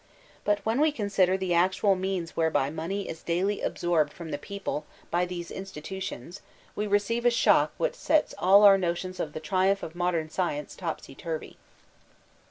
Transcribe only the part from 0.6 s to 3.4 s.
when we con* sider the actual means whereby money is